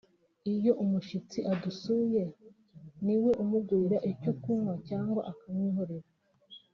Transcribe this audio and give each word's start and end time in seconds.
iyo 0.53 0.71
umushyitsi 0.83 1.39
adusuye 1.53 2.21
niwe 3.05 3.31
umugurira 3.43 3.97
icyo 4.11 4.31
kunywa 4.41 4.73
cyangwa 4.87 5.21
akamwihorera 5.31 6.07